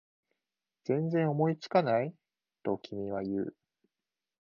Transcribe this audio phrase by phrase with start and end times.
[0.83, 2.11] 全然思いつかない？
[2.63, 3.55] と君は言う